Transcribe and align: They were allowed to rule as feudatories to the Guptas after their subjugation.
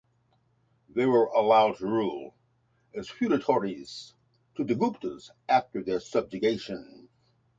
They 0.89 1.05
were 1.05 1.25
allowed 1.27 1.73
to 1.77 1.85
rule 1.85 2.33
as 2.95 3.07
feudatories 3.07 4.15
to 4.55 4.63
the 4.63 4.73
Guptas 4.73 5.29
after 5.47 5.83
their 5.83 5.99
subjugation. 5.99 7.07